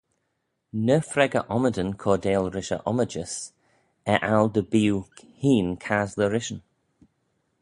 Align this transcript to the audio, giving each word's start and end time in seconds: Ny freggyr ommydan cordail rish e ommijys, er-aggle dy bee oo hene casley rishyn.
Ny 0.85 0.95
freggyr 1.09 1.45
ommydan 1.55 1.91
cordail 2.03 2.45
rish 2.55 2.73
e 2.77 2.79
ommijys, 2.91 3.33
er-aggle 4.15 4.51
dy 4.55 4.63
bee 4.71 4.91
oo 4.95 5.01
hene 5.41 5.71
casley 5.85 6.29
rishyn. 6.33 6.61